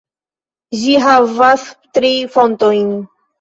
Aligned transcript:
Ĝi 0.83 0.95
havas 1.03 1.67
tri 1.99 2.11
fontojn. 2.37 2.91